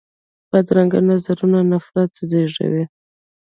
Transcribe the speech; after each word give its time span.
بدرنګه 0.49 0.99
نظرونه 1.09 1.59
نفرت 1.71 2.11
زېږوي 2.29 2.83